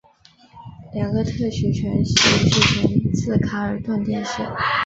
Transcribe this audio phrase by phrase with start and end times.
[0.95, 2.15] 两个特许权系
[2.49, 4.41] 继承自卡尔顿电视。